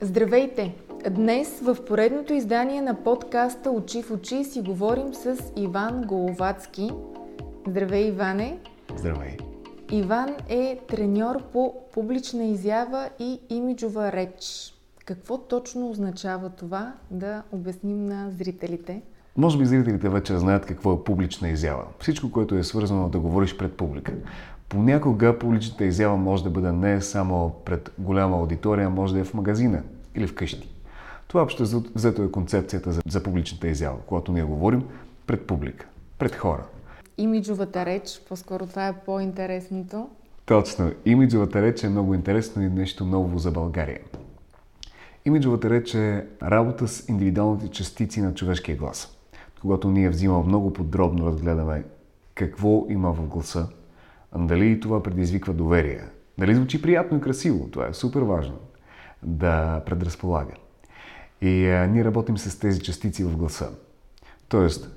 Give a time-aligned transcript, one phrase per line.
[0.00, 0.74] Здравейте!
[1.10, 6.90] Днес в поредното издание на подкаста Очи в очи си говорим с Иван Головацки.
[7.68, 8.58] Здравей, Иване!
[8.96, 9.36] Здравей!
[9.92, 14.74] Иван е треньор по публична изява и имиджова реч.
[15.04, 19.02] Какво точно означава това да обясним на зрителите?
[19.36, 21.84] Може би зрителите вече знаят какво е публична изява.
[22.00, 24.12] Всичко, което е свързано да говориш пред публика.
[24.68, 29.34] Понякога публичната изява може да бъде не само пред голяма аудитория, може да е в
[29.34, 29.82] магазина
[30.14, 30.68] или вкъщи.
[31.28, 34.84] Това общо взето е концепцията за, за публичната изява, когато ние говорим
[35.26, 35.86] пред публика,
[36.18, 36.64] пред хора.
[37.18, 40.08] Имиджовата реч, по-скоро това е по-интересното.
[40.46, 40.92] Точно.
[41.04, 44.00] Имиджовата реч е много интересно и нещо ново за България.
[45.24, 49.16] Имиджовата реч е работа с индивидуалните частици на човешкия глас.
[49.60, 51.84] Когато ние взимаме много подробно разгледаме
[52.34, 53.68] какво има в гласа,
[54.34, 56.00] дали това предизвиква доверие,
[56.38, 58.54] дали звучи приятно и красиво, това е супер важно,
[59.22, 60.52] да предразполага.
[61.40, 61.48] И
[61.90, 63.68] ние работим с тези частици в гласа.
[64.48, 64.96] Тоест,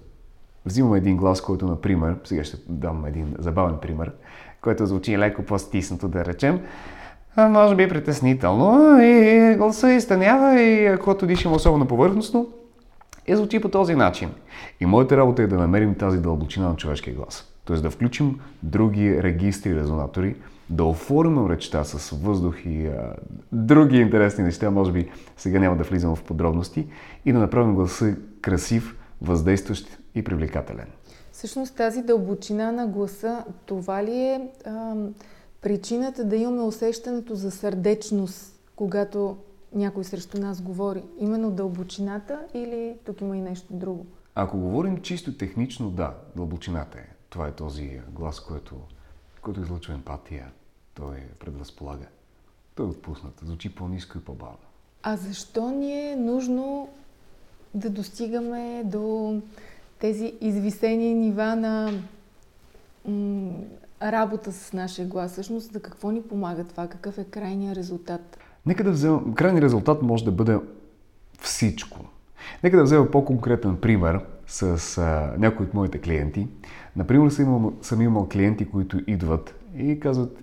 [0.65, 4.11] взимаме един глас, който, например, сега ще дам един забавен пример,
[4.61, 6.61] който звучи леко по-стиснато, да речем,
[7.37, 12.49] може би притеснително и гласа изтънява и когато дишам особено повърхностно,
[13.27, 14.29] и звучи по този начин.
[14.79, 17.48] И моята работа е да намерим тази дълбочина на човешкия глас.
[17.69, 17.77] Т.е.
[17.77, 20.35] да включим други регистри, резонатори,
[20.69, 23.15] да оформим речта с въздух и а,
[23.51, 26.87] други интересни неща, може би сега няма да влизам в подробности,
[27.25, 30.87] и да направим гласа красив, въздействащ и привлекателен.
[31.31, 34.95] Всъщност тази дълбочина на гласа, това ли е а,
[35.61, 39.37] причината да имаме усещането за сърдечност, когато
[39.75, 41.03] някой срещу нас говори?
[41.19, 44.05] Именно дълбочината или тук има и нещо друго?
[44.35, 47.18] Ако говорим чисто технично, да, дълбочината е.
[47.29, 48.75] Това е този глас, който,
[49.41, 50.51] който излъчва емпатия.
[50.93, 52.05] Той предразполага.
[52.75, 53.33] Той е отпуснат.
[53.45, 54.57] Звучи по-низко и по-бавно.
[55.03, 56.89] А защо ни е нужно
[57.73, 59.41] да достигаме до
[59.99, 61.91] тези извисени нива на
[63.05, 63.51] м-
[64.01, 65.31] работа с нашия глас?
[65.31, 66.87] Всъщност, за какво ни помага това?
[66.87, 68.37] Какъв е крайният резултат?
[68.65, 69.35] Нека да взема...
[69.35, 70.59] Крайният резултат може да бъде
[71.41, 71.99] всичко.
[72.63, 76.47] Нека да взема по-конкретен пример с а, някои от моите клиенти.
[76.99, 80.37] Например, съм имал, съм имал клиенти, които идват и казват,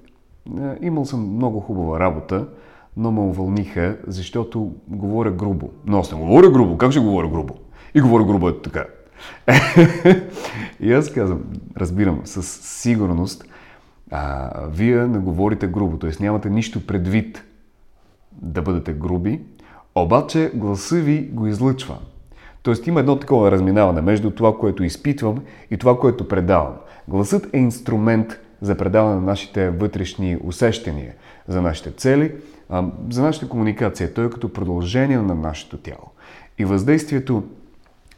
[0.61, 2.49] «Е, имал съм много хубава работа,
[2.97, 5.71] но ме увълниха, защото говоря грубо.
[5.87, 6.79] Но аз не говоря грубо.
[6.79, 7.55] Как ще говоря грубо?
[7.95, 8.85] И говоря грубо е така.
[10.81, 11.43] и аз казвам,
[11.77, 13.45] разбирам, със сигурност,
[14.11, 16.11] а, вие не говорите грубо, т.е.
[16.21, 17.45] нямате нищо предвид
[18.33, 19.41] да бъдете груби,
[19.95, 21.99] обаче гласа ви го излъчва.
[22.67, 26.75] Тоест има едно такова разминаване между това, което изпитвам и това, което предавам.
[27.09, 31.15] Гласът е инструмент за предаване на нашите вътрешни усещания,
[31.49, 32.33] за нашите цели,
[33.11, 34.15] за нашата комуникация.
[34.15, 36.11] Той е като продължение на нашето тяло.
[36.59, 37.43] И въздействието,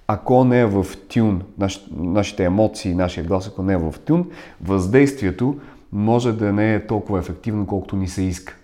[0.07, 1.43] ако не е в тюн,
[1.91, 4.31] нашите емоции, нашия глас, ако не е в тюн,
[4.63, 5.57] въздействието
[5.93, 8.57] може да не е толкова ефективно, колкото ни се иска.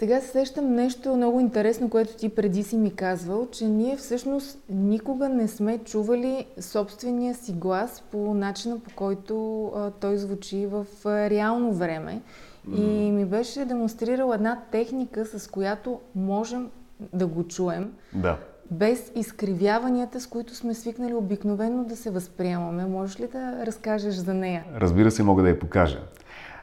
[0.00, 4.58] Сега се сещам нещо много интересно, което ти преди си ми казвал, че ние всъщност
[4.70, 10.86] никога не сме чували собствения си глас по начина по който а, той звучи в
[11.04, 12.22] а, реално време.
[12.76, 16.70] И ми беше демонстрирал една техника, с която можем
[17.12, 17.92] да го чуем.
[18.12, 18.38] Да.
[18.70, 22.86] Без изкривяванията, с които сме свикнали обикновено да се възприемаме.
[22.86, 24.64] Можеш ли да разкажеш за нея?
[24.76, 26.00] Разбира се, мога да я покажа.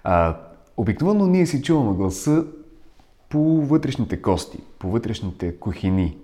[0.04, 0.38] А,
[0.78, 2.44] обикновено ние си чуваме гласа
[3.30, 6.18] по вътрешните кости, по вътрешните кухини.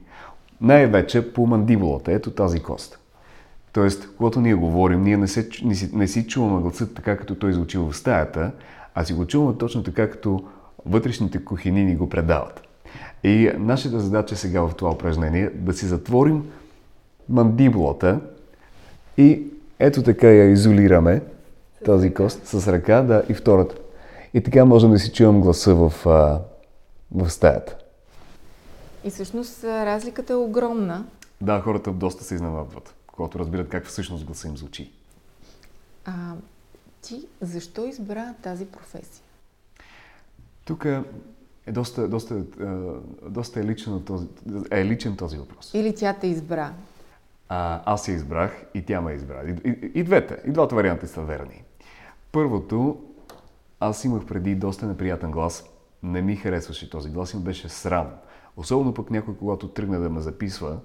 [0.62, 3.00] Най-вече по мандибулата, ето тази кост.
[3.74, 7.36] Тоест, когато ние говорим, ние не, се, не, си, не си чуваме гласът така, като
[7.36, 8.52] той звучи в стаята,
[8.96, 10.44] а си го чуваме точно така, като
[10.86, 12.62] вътрешните кухини ни го предават.
[13.24, 16.44] И нашата задача сега в това упражнение е да си затворим
[17.30, 18.20] мандибулата
[19.18, 19.44] и
[19.80, 21.22] ето така я изолираме,
[21.86, 23.76] тази кост, с ръка, да, и втората.
[24.34, 26.08] И така можем да си чувам гласа в
[27.14, 27.78] в стаята.
[29.04, 31.06] И всъщност разликата е огромна.
[31.42, 34.92] Да, хората доста се изненадват, когато разбират как всъщност гласа им звучи.
[36.06, 36.34] А
[37.02, 39.24] ти защо избра тази професия?
[40.66, 40.86] Тук
[41.66, 42.44] е доста, доста,
[43.30, 44.28] доста е, личен този,
[44.72, 45.72] е личен този въпрос.
[45.74, 46.74] Или тя те избра?
[47.50, 49.44] А, аз я избрах и тя ме избра.
[49.44, 50.38] И, и, и двете.
[50.48, 51.64] И двата варианта са верни.
[52.32, 53.04] Първото,
[53.80, 55.64] аз имах преди доста неприятен глас
[56.04, 58.12] не ми харесваше този глас и беше срам.
[58.58, 60.80] Особено пък някой, когато тръгна да ме записва,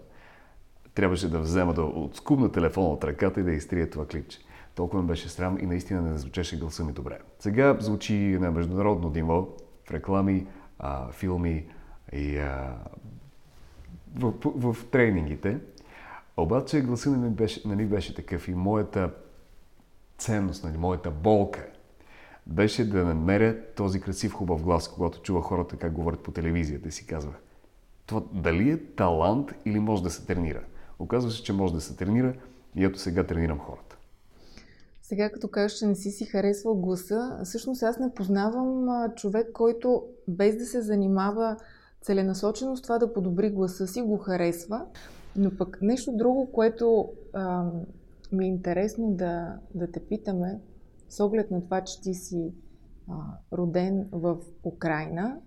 [0.95, 4.39] трябваше да взема да отскубна телефона от ръката и да изтрия това клипче.
[4.75, 7.19] Толкова ми беше срам и наистина не звучеше гласа ми добре.
[7.39, 9.49] Сега звучи на международно ниво
[9.85, 10.47] в реклами,
[10.79, 11.67] а, филми
[12.13, 12.77] и а,
[14.17, 15.59] в, в, в тренингите.
[16.37, 19.11] Обаче гласа не беше, нали беше такъв и моята
[20.19, 21.67] ценност, нали, моята болка
[22.49, 26.93] беше да намеря този красив хубав глас, когато чува хората как говорят по телевизията и
[26.93, 27.35] си казвах,
[28.07, 30.65] това дали е талант или може да се тренира.
[30.99, 32.35] Оказва се, че може да се тренира
[32.77, 33.97] и ето сега тренирам хората.
[35.03, 40.05] Сега като кажеш, че не си си харесвал гласа, всъщност аз не познавам човек, който
[40.29, 41.57] без да се занимава
[42.01, 44.85] целенасочено с това да подобри гласа си, го харесва.
[45.37, 47.65] Но пък нещо друго, което а,
[48.33, 50.59] ми е интересно да, да те питаме,
[51.09, 52.53] с оглед на това, че ти си
[53.09, 53.15] а,
[53.53, 55.41] роден в Украина,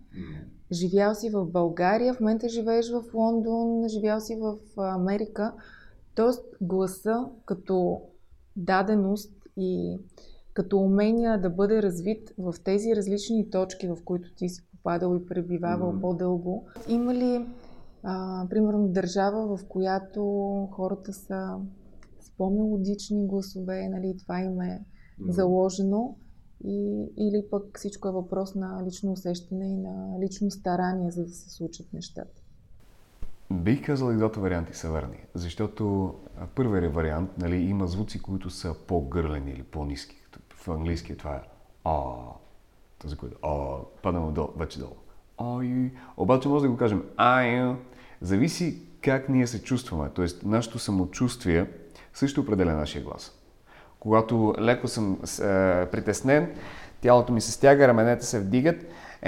[0.72, 5.54] живял си в България, в момента живееш в Лондон, живял си в Америка.
[6.16, 8.02] Тоест гласа като
[8.56, 10.00] даденост и
[10.54, 15.26] като умения да бъде развит в тези различни точки, в които ти си попадал и
[15.26, 16.02] пребивавал mm-hmm.
[16.02, 16.68] по-дълго.
[16.88, 17.46] Има ли,
[18.04, 20.22] а, примерно, държава, в която
[20.72, 21.58] хората са
[22.20, 24.86] с по-мелодични гласове, нали, това им е.
[25.28, 26.16] Заложено,
[26.64, 31.30] и, или пък всичко е въпрос на лично усещане и на лично старание, за да
[31.30, 32.42] се случат нещата?
[33.52, 36.14] Бих казал и двата варианти са верни, защото
[36.56, 40.16] първият вариант нали, има звуци, които са по-гърлени или по-низки.
[40.56, 41.42] В английски това е
[41.84, 42.14] а,
[43.00, 44.96] този, който а, падаме долу, вече долу.
[45.38, 47.76] Ай, обаче може да го кажем ай,
[48.22, 50.26] зависи как ние се чувстваме, т.е.
[50.44, 51.72] нашето самочувствие
[52.14, 53.41] също определя нашия глас.
[54.02, 55.18] Когато леко съм е,
[55.86, 56.50] притеснен,
[57.02, 58.76] тялото ми се стяга, раменете се вдигат,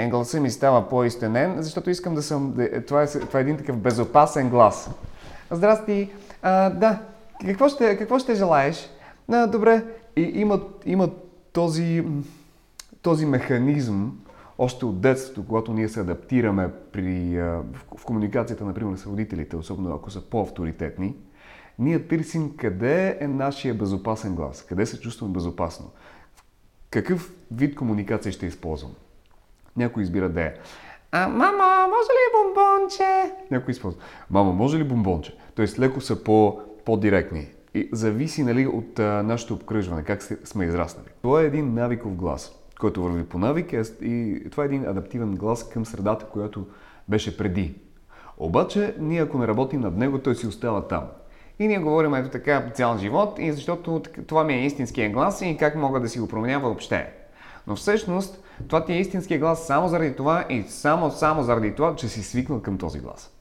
[0.10, 2.56] гласа ми става по-изтенен, защото искам да съм...
[2.88, 4.90] Това е, това е един такъв безопасен глас.
[5.52, 6.12] Здрасти!
[6.42, 7.00] А, да,
[7.46, 8.90] какво ще, какво ще желаеш?
[9.32, 9.84] А, добре.
[10.16, 11.10] И има, има
[11.52, 12.06] този,
[13.02, 14.20] този механизъм,
[14.58, 17.42] още от детството, когато ние се адаптираме при,
[17.98, 21.16] в комуникацията, например, с родителите, особено ако са по-авторитетни,
[21.84, 25.92] ние търсим къде е нашия безопасен глас, къде се чувствам безопасно,
[26.90, 28.92] какъв вид комуникация ще използвам.
[29.78, 30.54] Някой избира да е
[31.16, 33.34] а, мама, може ли бомбонче?
[33.52, 34.02] Някой използва.
[34.30, 35.38] Мама, може ли бомбонче?
[35.56, 37.48] Тоест леко са по, по-директни.
[37.74, 41.08] И зависи нали, от а, нашето обкръжване, как сме израснали.
[41.22, 45.70] Това е един навиков глас, който върви по навик и това е един адаптивен глас
[45.70, 46.68] към средата, която
[47.10, 47.76] беше преди.
[48.38, 51.04] Обаче, ние ако не работим над него, той си остава там.
[51.60, 55.58] И ние говорим ето така цял живот, и защото това ми е истинския глас и
[55.60, 57.10] как мога да си го променя въобще.
[57.68, 61.96] Но всъщност това ти е истинския глас само заради това и само, само заради това,
[61.96, 63.32] че си свикнал към този глас.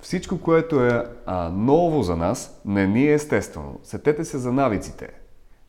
[0.00, 3.80] Всичко, което е а, ново за нас, не ни е естествено.
[3.82, 5.08] Сетете се за навиците.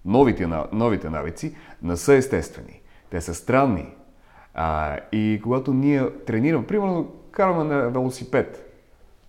[0.05, 2.81] Новите, новите навици не са естествени.
[3.09, 3.95] Те са странни.
[4.53, 8.64] А, и когато ние тренираме, примерно караме на велосипед,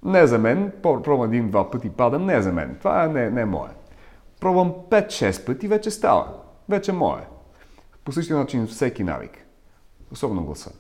[0.06, 2.76] не за мен, пробвам един-два пъти падам, не за мен.
[2.79, 3.69] Това не, не е мое.
[4.41, 6.29] Пробвам 5-6 пъти, вече става.
[6.69, 7.20] Вече мое.
[8.05, 9.47] По същия начин всеки навик.
[10.12, 10.70] Особено гласа.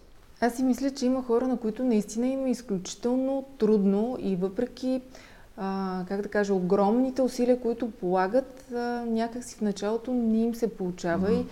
[0.40, 5.02] Аз си мисля, че има хора, на които наистина има изключително трудно и въпреки,
[5.56, 10.76] а, как да кажа, огромните усилия, които полагат, а, някакси в началото не им се
[10.76, 11.42] получава mm-hmm.
[11.42, 11.46] и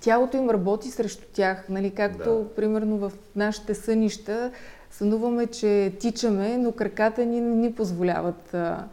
[0.00, 1.68] тялото им работи срещу тях.
[1.68, 1.90] Нали?
[1.90, 2.54] Както, да.
[2.54, 4.50] примерно, в нашите сънища
[4.90, 8.84] сънуваме, че тичаме, но краката ни не ни позволяват а,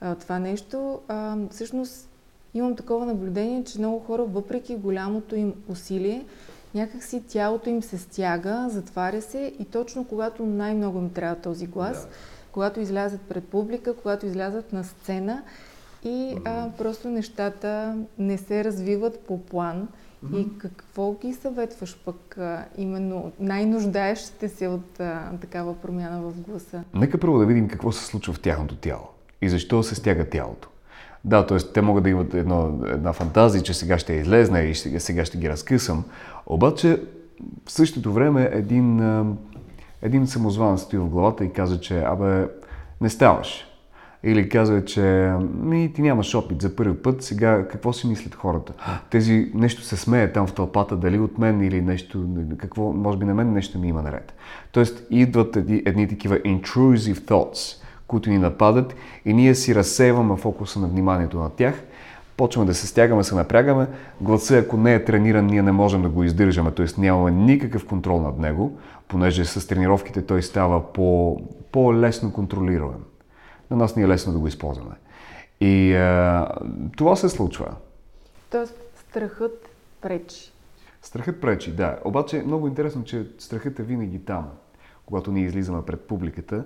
[0.00, 1.00] а, това нещо.
[1.08, 2.08] А, всъщност
[2.54, 6.24] имам такова наблюдение, че много хора, въпреки голямото им усилие,
[6.74, 12.02] някакси тялото им се стяга, затваря се и точно когато най-много им трябва този глас,
[12.02, 12.08] да.
[12.52, 15.42] когато излязат пред публика, когато излязат на сцена
[16.04, 19.88] и а, просто нещата не се развиват по план.
[20.24, 20.36] Mm-hmm.
[20.36, 26.84] И какво ги съветваш пък а, именно най-нуждаещите се от а, такава промяна в гласа?
[26.94, 29.08] Нека първо да видим какво се случва в тяхното тяло
[29.42, 30.68] и защо се стяга тялото.
[31.24, 31.58] Да, т.е.
[31.58, 35.38] те могат да имат едно, една фантазия, че сега ще излезна и ще, сега ще
[35.38, 36.04] ги разкъсам.
[36.46, 37.02] Обаче
[37.66, 39.00] в същото време един,
[40.02, 42.48] един самозван стои в главата и каза, че абе,
[43.00, 43.66] не ставаш.
[44.26, 48.72] Или казва, че ми, ти нямаш опит за първи път, сега какво си мислят хората?
[49.10, 52.26] Тези нещо се смее там в тълпата, дали от мен или нещо,
[52.58, 54.34] какво, може би на мен нещо ми има наред.
[54.72, 60.80] Тоест идват едни, едни такива intrusive thoughts, които ни нападат и ние си разсейваме фокуса
[60.80, 61.82] на вниманието на тях,
[62.36, 63.86] почваме да се стягаме, се напрягаме,
[64.20, 66.86] гласа, ако не е трениран, ние не можем да го издържаме, т.е.
[67.00, 68.78] нямаме никакъв контрол над него,
[69.08, 71.40] понеже с тренировките той става по,
[71.72, 72.98] по-лесно контролируем
[73.70, 74.94] на нас ни е лесно да го използваме.
[75.60, 76.48] И а,
[76.96, 77.74] това се случва.
[78.50, 78.74] Тоест,
[79.08, 79.68] страхът
[80.00, 80.52] пречи.
[81.02, 81.98] Страхът пречи, да.
[82.04, 84.50] Обаче много интересно, че страхът е винаги там,
[85.06, 86.64] когато ние излизаме пред публиката.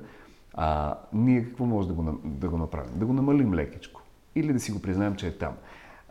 [0.54, 2.90] А, ние какво може да го, да го направим?
[2.94, 4.02] Да го намалим лекичко.
[4.34, 5.54] Или да си го признаем, че е там.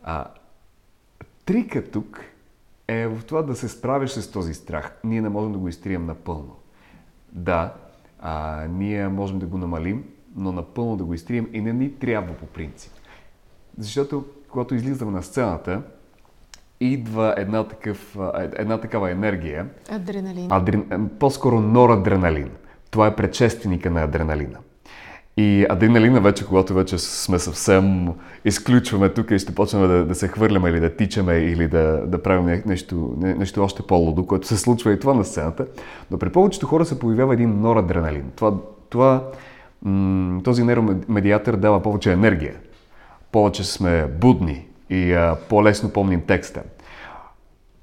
[0.03, 0.25] А,
[1.45, 2.21] трика тук
[2.87, 4.97] е в това да се справиш с този страх.
[5.03, 6.55] Ние не можем да го изтрием напълно.
[7.31, 7.73] Да,
[8.19, 10.05] а, ние можем да го намалим,
[10.37, 12.91] но напълно да го изтрием и не ни трябва по принцип.
[13.77, 15.81] Защото когато излизаме на сцената,
[16.79, 19.65] идва една, такъв, една такава енергия.
[19.89, 20.47] Адреналин.
[20.51, 22.49] Адрен, по-скоро норадреналин.
[22.91, 24.57] Това е предшественика на адреналина.
[25.37, 28.07] И адреналина вече, когато вече сме съвсем
[28.45, 32.23] изключваме тук и ще почнем да, да се хвърляме или да тичаме или да, да
[32.23, 35.67] правим нещо, нещо още по-лудо, което се случва и това на сцената.
[36.11, 38.31] Но при повечето хора се появява един норадреналин.
[38.35, 38.53] Това,
[38.89, 39.23] това,
[40.43, 42.55] този нейромедиатор дава повече енергия.
[43.31, 46.63] Повече сме будни и а, по-лесно помним текста.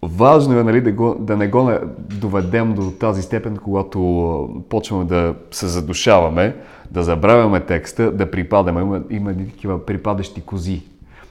[0.03, 5.35] Важно е нали, да, го, да не го доведем до тази степен, когато почваме да
[5.51, 6.57] се задушаваме,
[6.91, 8.81] да забравяме текста, да припадаме.
[8.81, 10.83] Има, има такива припадащи кози.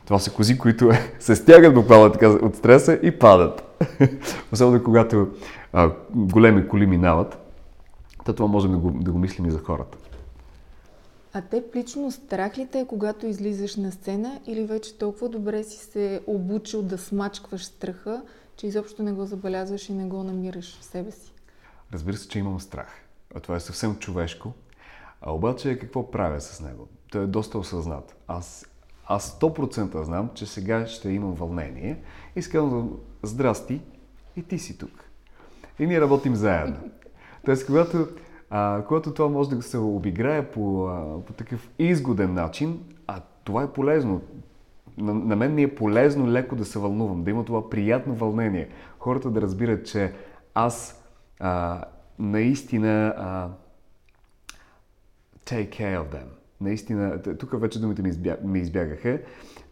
[0.05, 3.85] Това са кози, които се стягат буквално така от стреса и падат.
[4.51, 5.27] Особено когато
[5.73, 7.37] а, големи коли минават.
[8.25, 9.97] То това можем да го, да го мислим и за хората.
[11.35, 15.63] А те лично страх ли те е, когато излизаш на сцена или вече толкова добре
[15.63, 18.21] си се обучил да смачкваш страха,
[18.55, 21.33] че изобщо не го забелязваш и не го намираш в себе си?
[21.93, 23.03] Разбира се, че имам страх.
[23.35, 24.53] А това е съвсем човешко.
[25.21, 26.87] А обаче какво правя с него?
[27.11, 28.15] Той е доста осъзнат.
[28.27, 28.65] Аз,
[29.05, 32.03] аз 100% знам, че сега ще имам вълнение
[32.35, 33.81] и казвам, здрасти,
[34.35, 35.09] и ти си тук.
[35.79, 36.77] И ние работим заедно.
[37.45, 38.07] Тоест, когато,
[38.55, 43.63] а, когато това може да се обиграе по, а, по такъв изгоден начин, а това
[43.63, 44.21] е полезно
[44.97, 48.69] на, на мен ми е полезно леко да се вълнувам, да има това приятно вълнение.
[48.99, 50.13] Хората да разбират, че
[50.53, 51.03] аз
[51.39, 51.83] а,
[52.19, 53.49] наистина а,
[55.45, 56.25] take care of them.
[56.61, 59.19] Наистина, тук вече думите ми, избя, ми избягаха.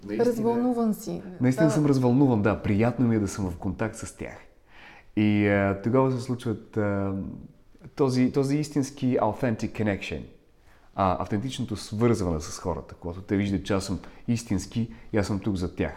[0.05, 1.21] Наистина, развълнуван си.
[1.41, 1.73] Наистина да.
[1.73, 2.61] съм развълнуван, да.
[2.61, 4.37] Приятно ми е да съм в контакт с тях.
[5.15, 7.13] И а, тогава се случват а,
[7.95, 10.21] този, този истински authentic connection–
[10.95, 15.39] а, автентичното свързване с хората, когато те виждат, че аз съм истински и аз съм
[15.39, 15.93] тук за тях.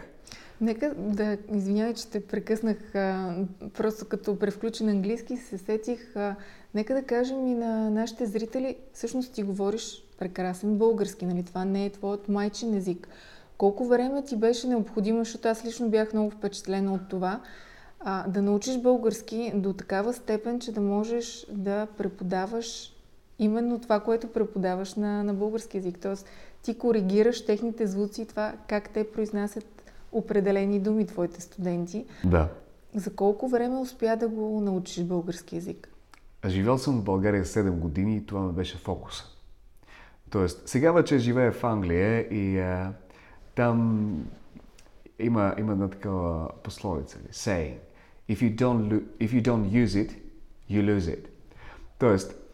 [0.61, 3.35] Нека да, извинявай, че те прекъснах, а,
[3.73, 6.15] просто като превключен английски се сетих.
[6.15, 6.35] А,
[6.75, 11.43] нека да кажем и на нашите зрители, всъщност ти говориш прекрасен български, нали?
[11.43, 13.07] Това не е твоят майчин език.
[13.57, 17.41] Колко време ти беше необходимо, защото аз лично бях много впечатлена от това,
[18.07, 22.93] а, да научиш български до такава степен, че да можеш да преподаваш
[23.39, 25.97] именно това, което преподаваш на, на български язик.
[26.01, 26.25] Тоест,
[26.61, 32.05] ти коригираш техните звуци и това как те произнасят определени думи, твоите студенти.
[32.25, 32.49] Да.
[32.95, 35.89] За колко време успя да го научиш български язик?
[36.45, 39.23] Живял съм в България 7 години и това ме беше фокуса.
[40.29, 42.93] Тоест, сега вече живея в Англия и а,
[43.55, 44.09] там
[45.19, 47.77] има, има една такава пословица, saying,
[48.29, 50.11] if you, don't, if you don't use it,
[50.69, 51.27] you lose it.
[51.99, 52.45] Тоест,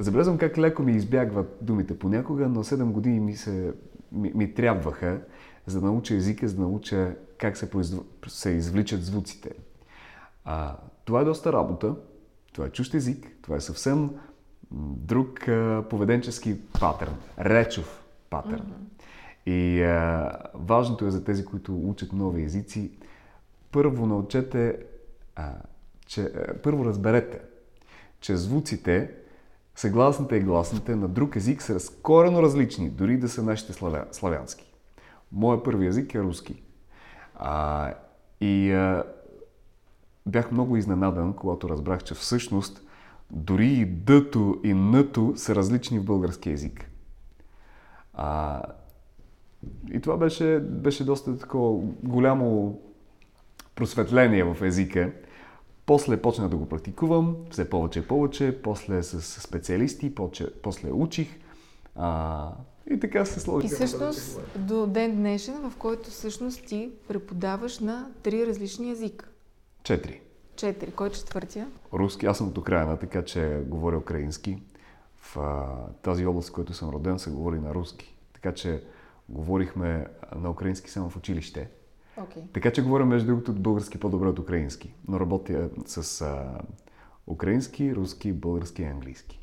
[0.00, 3.72] Забелязвам как леко ми избягват думите понякога, но 7 години ми, се,
[4.12, 5.20] ми, ми трябваха,
[5.66, 8.00] за да науча езика, за да науча как се, произв...
[8.28, 9.50] се извличат звуците.
[10.44, 11.94] А, това е доста работа,
[12.52, 14.10] това е чущ език, това е съвсем
[14.96, 18.62] друг а, поведенчески патърн, речов патърн.
[18.62, 19.50] Mm-hmm.
[19.50, 22.90] И а, важното е за тези, които учат нови езици,
[23.72, 24.78] първо научете,
[25.40, 25.52] а,
[26.06, 27.40] че, а, първо разберете,
[28.20, 29.10] че звуците
[29.80, 34.72] Съгласните и гласните на друг език са корено различни, дори да са нашите славя, славянски.
[35.32, 36.62] Моя първи език е руски.
[37.36, 37.92] А,
[38.40, 39.04] и а,
[40.26, 42.86] бях много изненадан, когато разбрах, че всъщност
[43.30, 46.90] дори и дъто и нъто са различни в български език.
[48.14, 48.62] А,
[49.92, 52.80] и това беше, беше доста такова голямо
[53.74, 55.12] просветление в езика.
[55.90, 60.14] После почнах да го практикувам, все повече и повече, после с специалисти,
[60.62, 61.28] после учих.
[61.96, 62.52] А,
[62.90, 63.66] и така се сложи.
[63.66, 69.28] И всъщност до ден днешен, в който всъщност ти преподаваш на три различни езика.
[69.82, 70.20] Четири.
[70.56, 70.90] Четири.
[70.90, 71.68] Кой е четвъртия?
[71.92, 72.26] Руски.
[72.26, 74.62] Аз съм от Украина, така че говоря украински.
[75.16, 75.66] В а,
[76.02, 78.14] тази област, в която съм роден, се говори на руски.
[78.32, 78.82] Така че
[79.28, 80.06] говорихме
[80.36, 81.68] на украински само в училище.
[82.18, 82.52] Okay.
[82.52, 84.94] Така че говоря, между другото, български по-добре от украински.
[85.08, 86.60] Но работя с а,
[87.26, 89.40] украински, руски, български и английски.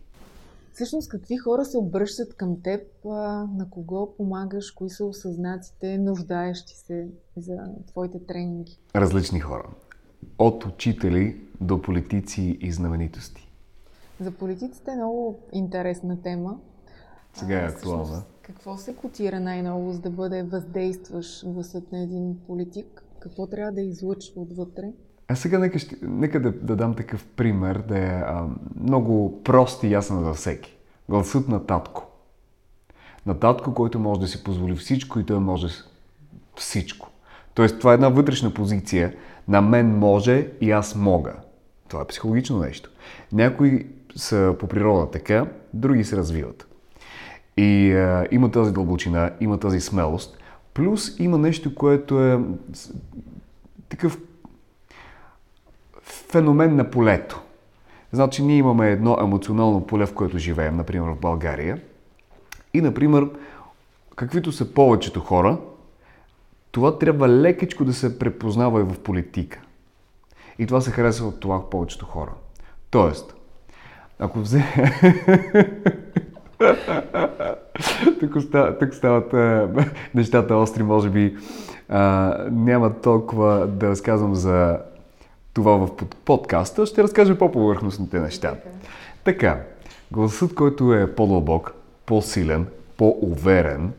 [0.73, 7.07] Всъщност, какви хора се обръщат към теб, на кого помагаш, кои са осъзнатите, нуждаещи се
[7.37, 7.57] за
[7.87, 8.79] твоите тренинги?
[8.95, 9.69] Различни хора.
[10.39, 13.51] От учители до политици и знаменитости.
[14.19, 16.59] За политиците е много интересна тема.
[17.39, 18.23] Сега е актуална.
[18.41, 23.03] Какво се котира най-ново, за да бъде въздействаш гласът на един политик?
[23.19, 24.91] Какво трябва да излъчва отвътре?
[25.27, 28.47] А сега нека, ще, нека да, да дам такъв пример, да е а,
[28.79, 30.77] много прост и ясен за всеки.
[31.09, 32.07] Гласът на татко.
[33.25, 35.67] На татко, който може да си позволи всичко и той може
[36.55, 37.09] всичко.
[37.53, 39.15] Тоест, това е една вътрешна позиция.
[39.47, 41.33] На мен може и аз мога.
[41.87, 42.89] Това е психологично нещо.
[43.31, 46.67] Някои са по природа така, други се развиват.
[47.57, 50.37] И а, има тази дълбочина, има тази смелост.
[50.73, 52.39] Плюс има нещо, което е
[53.89, 54.19] такъв
[56.03, 57.41] феномен на полето.
[58.11, 61.81] Значи ние имаме едно емоционално поле, в което живеем, например в България.
[62.73, 63.29] И, например,
[64.15, 65.57] каквито са повечето хора,
[66.71, 69.61] това трябва лекичко да се препознава и в политика.
[70.59, 72.31] И това се харесва от това повечето хора.
[72.89, 73.35] Тоест,
[74.19, 74.63] ако взе...
[78.19, 79.69] тук, остава, тук стават а,
[80.15, 81.37] нещата остри, може би
[81.89, 84.79] а, няма толкова да разказвам за
[85.53, 85.89] това в
[86.25, 88.55] подкаста, ще разкажа по-повърхностните неща.
[89.23, 89.61] Така,
[90.11, 91.73] гласът, който е по-дълбок,
[92.05, 93.91] по-силен, по-уверен,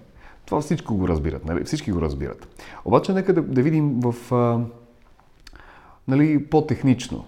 [0.47, 1.65] това всичко го разбират, нали?
[1.65, 2.49] Всички го разбират.
[2.85, 4.61] Обаче нека да, да видим в а,
[6.09, 7.25] нали, по-технично.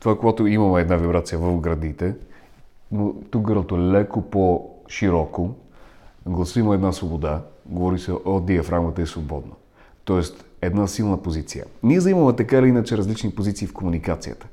[0.00, 2.14] Това, когато имаме една вибрация в градите,
[2.92, 4.30] но тук гърлото е леко
[4.84, 5.54] по-широко,
[6.26, 9.52] гласа има една свобода, говори се от диафрагмата е свободно.
[10.04, 11.64] Тоест, една силна позиция.
[11.82, 14.46] Ние заимаме така или иначе различни позиции в комуникацията.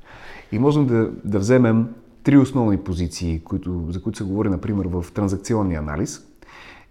[0.52, 5.04] И можем да, да вземем три основни позиции, които, за които се говори, например, в
[5.14, 6.20] транзакционния анализ.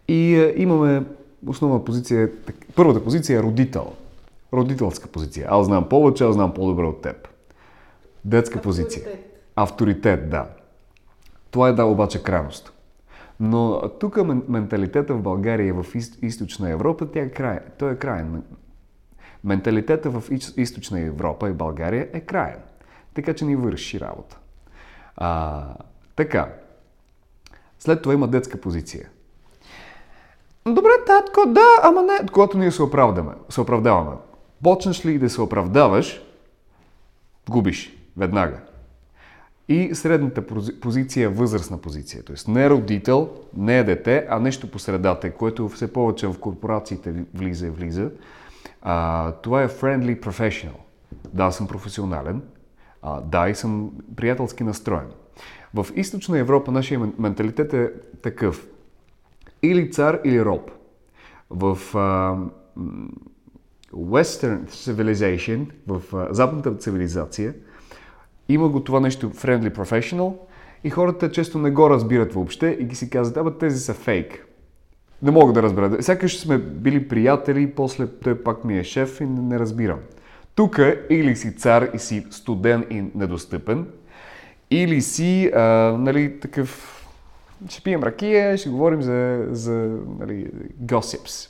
[0.08, 1.04] И е, имаме
[1.48, 2.32] основна позиция,
[2.76, 3.92] първата позиция е родител.
[4.54, 5.48] Родителска позиция.
[5.50, 7.28] Аз знам повече, аз знам по-добре от теб.
[8.26, 8.86] Детска Авторитет.
[8.86, 9.08] позиция.
[9.56, 10.46] Авторитет, да.
[11.52, 12.71] Това е да, обаче крайност.
[13.44, 14.18] Но тук
[14.48, 15.86] менталитета в България и в
[16.22, 17.60] източна Европа, тя е край.
[17.80, 18.44] Той е краен.
[19.44, 20.24] Менталитета в
[20.58, 22.60] източна Европа и България е краен.
[23.14, 24.38] Така че ни върши работа.
[25.18, 25.64] А,
[26.16, 26.54] така.
[27.80, 29.10] След това има детска позиция.
[30.66, 32.28] Добре, татко, да, ама не.
[32.32, 34.18] Когато ние се оправдаме, се оправдаваме.
[34.64, 36.22] Почнеш ли да се оправдаваш,
[37.50, 38.60] губиш веднага.
[39.72, 40.46] И средната
[40.82, 42.24] позиция е възрастна позиция.
[42.24, 42.52] Т.е.
[42.52, 47.68] не родител, не е дете, а нещо по средата, което все повече в корпорациите влиза
[47.68, 48.12] и влиза.
[48.82, 50.76] А, това е friendly professional.
[51.34, 52.42] Да, съм професионален.
[53.02, 55.08] А, да, и съм приятелски настроен.
[55.74, 58.68] В източна Европа нашия менталитет е такъв.
[59.64, 60.72] Или цар, или роб.
[61.50, 62.38] В а,
[63.94, 67.54] Western Civilization, в а, западната цивилизация,
[68.54, 70.34] има го това нещо friendly professional
[70.84, 74.48] и хората често не го разбират въобще и ги си казват, абе тези са фейк.
[75.22, 76.04] Не мога да разбера.
[76.04, 80.00] Сякаш сме били приятели, после той пак ми е шеф и не, разбирам.
[80.56, 83.88] Тук или си цар и си студен и недостъпен,
[84.72, 85.62] или си а,
[86.00, 86.98] нали, такъв...
[87.70, 90.52] Ще пием ракия, ще говорим за, за нали,
[90.84, 91.50] gossips.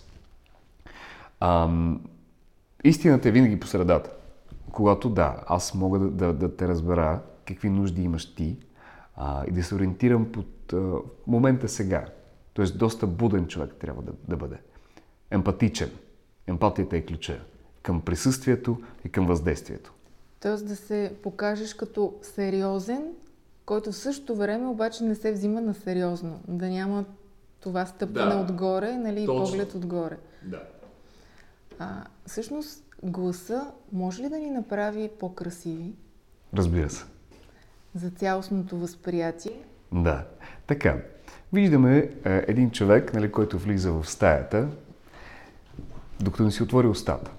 [1.39, 2.01] Ам,
[2.83, 4.09] истината е винаги по средата.
[4.71, 8.57] Когато да, аз мога да, да, да те разбера какви нужди имаш ти
[9.15, 10.93] а, и да се ориентирам под а,
[11.27, 12.05] момента сега.
[12.53, 14.57] Тоест, доста буден човек трябва да, да бъде.
[15.31, 15.91] Емпатичен.
[16.47, 17.39] Емпатията е ключа
[17.83, 19.93] към присъствието и към въздействието.
[20.39, 23.03] Тоест да се покажеш като сериозен,
[23.65, 26.39] който в същото време обаче не се взима на сериозно.
[26.47, 27.05] Да няма
[27.59, 28.41] това стъпване да.
[28.41, 30.17] отгоре, нали, и поглед отгоре.
[30.43, 30.63] Да.
[31.79, 35.93] А, всъщност, гласа може ли да ни направи по-красиви?
[36.53, 37.03] Разбира се.
[37.95, 39.63] За цялостното възприятие?
[39.91, 40.25] Да.
[40.67, 40.97] Така,
[41.53, 42.09] Виждаме е,
[42.47, 44.67] един човек, нали, който влиза в стаята,
[46.19, 47.31] докато не си отвори устата.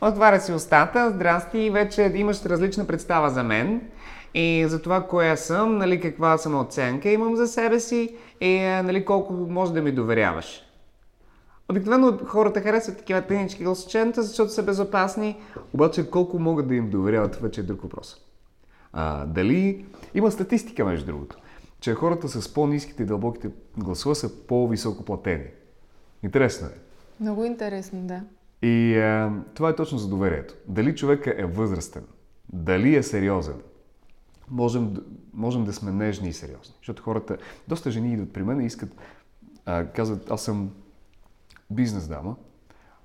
[0.00, 3.80] Отваря си устата, здрасти, вече имаш различна представа за мен
[4.34, 9.04] и за това кое съм, нали, каква самооценка имам за себе си и е, нали,
[9.04, 10.63] колко може да ми доверяваш.
[11.70, 15.36] Обикновено хората харесват такива тънички гласчета, защото са безопасни.
[15.74, 18.16] Обаче колко могат да им доверяват, вече е друг въпрос.
[18.92, 21.36] А, дали има статистика, между другото
[21.84, 25.44] че хората с по-низките и дълбоките гласове са по-високо платени.
[26.22, 26.70] Интересно е.
[27.20, 28.22] Много интересно, да.
[28.62, 30.54] И а, това е точно за доверието.
[30.68, 32.04] Дали човека е възрастен,
[32.52, 33.54] дали е сериозен,
[34.50, 34.94] можем,
[35.34, 36.74] можем да сме нежни и сериозни.
[36.78, 37.36] Защото хората,
[37.68, 38.90] доста жени идват при мен и искат,
[39.66, 40.70] а, казват, аз съм
[41.70, 42.36] бизнес дама,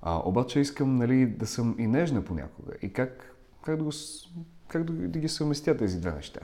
[0.02, 2.72] а, обаче искам нали, да съм и нежна понякога.
[2.82, 3.90] И как, как, да, го,
[4.68, 6.40] как да, да ги съвместя тези две неща?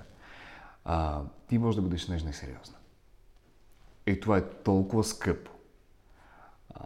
[0.87, 2.77] а, ти можеш да бъдеш нежна и сериозна.
[4.07, 5.51] И това е толкова скъпо.
[6.75, 6.81] А,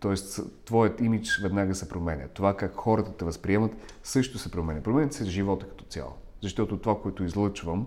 [0.00, 2.28] тоест, твоят имидж веднага се променя.
[2.28, 4.82] Това как хората те възприемат също се променя.
[4.82, 6.12] Променя се живота като цяло.
[6.42, 7.86] Защото това, което излъчвам,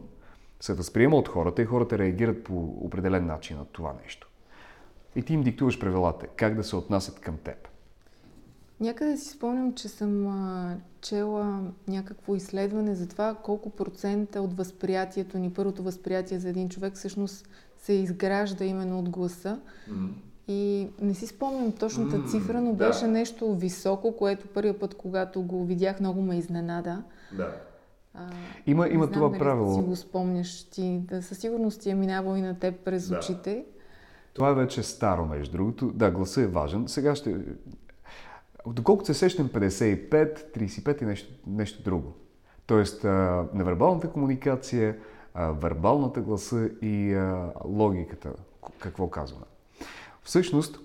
[0.60, 4.27] се възприема от хората и хората реагират по определен начин на това нещо.
[5.16, 7.68] И ти им диктуваш правилата, как да се отнасят към теб.
[8.80, 15.38] Някъде си спомням, че съм а, чела някакво изследване за това колко процента от възприятието
[15.38, 19.60] ни, първото възприятие за един човек всъщност се изгражда именно от гласа.
[19.90, 20.10] Mm.
[20.48, 22.88] И не си спомням точната mm, цифра, но да.
[22.88, 27.04] беше нещо високо, което първия път, когато го видях, много ме изненада.
[27.38, 27.56] Да.
[28.14, 28.30] А,
[28.68, 29.76] има има знам, това дали правило.
[29.76, 31.00] си го спомняш ти.
[31.04, 33.18] Да, със сигурност ти е минавал и на теб през да.
[33.18, 33.66] очите.
[34.38, 35.92] Това е вече старо, между другото.
[35.92, 36.88] Да, гласа е важен.
[36.88, 37.36] Сега ще...
[38.68, 42.14] Доколкото се сещам 55, 35 и нещо, нещо друго.
[42.66, 43.04] Тоест,
[43.54, 44.98] невербалната комуникация,
[45.36, 47.18] вербалната гласа и
[47.66, 48.34] логиката,
[48.80, 49.46] какво казваме.
[50.24, 50.80] Всъщност,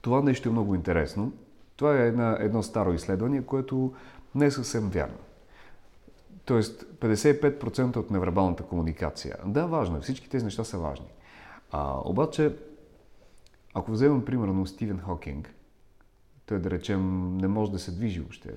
[0.00, 1.32] това нещо е много интересно.
[1.76, 3.94] Това е една, едно старо изследване, което
[4.34, 5.18] не е съвсем вярно.
[6.44, 9.36] Тоест, 55% от невербалната комуникация.
[9.46, 10.00] Да, важно е.
[10.00, 11.06] Всички тези неща са важни.
[11.70, 12.56] А, обаче,
[13.74, 15.54] ако вземем примерно Стивен Хокинг,
[16.46, 18.54] той да речем не може да се движи въобще.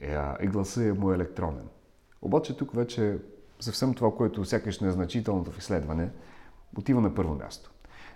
[0.00, 1.68] Е, и гласа е му електронен.
[2.22, 3.18] Обаче тук вече
[3.60, 6.10] съвсем това, което сякаш незначителното в изследване,
[6.78, 7.70] отива на първо място.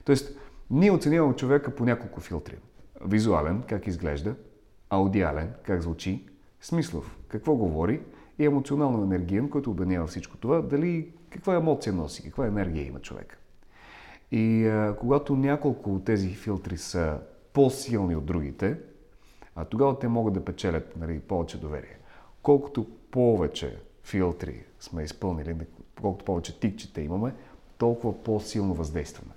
[0.05, 0.39] Тоест,
[0.71, 2.59] ние оценяваме човека по няколко филтри.
[3.05, 4.35] Визуален, как изглежда,
[4.91, 6.29] аудиален, как звучи,
[6.61, 8.01] смислов, какво говори
[8.39, 13.39] и емоционално енергиен, който обединява всичко това, дали каква емоция носи, каква енергия има човек.
[14.33, 17.19] И а, когато няколко от тези филтри са
[17.53, 18.77] по-силни от другите,
[19.57, 21.99] а тогава те могат да печелят нали, повече доверие.
[22.43, 25.57] Колкото повече филтри сме изпълнили,
[26.01, 27.35] колкото повече тикчета имаме,
[27.79, 29.33] толкова по-силно въздействаме.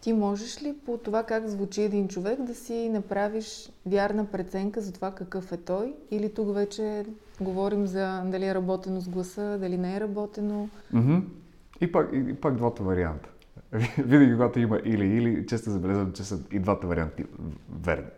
[0.00, 4.92] Ти можеш ли по това как звучи един човек да си направиш вярна преценка за
[4.92, 5.94] това какъв е той?
[6.10, 7.04] Или тук вече
[7.40, 10.68] говорим за дали е работено с гласа, дали не е работено?
[10.94, 11.22] Mm-hmm.
[11.80, 13.28] И, пак, и, и пак двата варианта.
[13.98, 17.24] Винаги, когато има или-или, често забелязвам, че са и двата варианти
[17.80, 18.10] верни.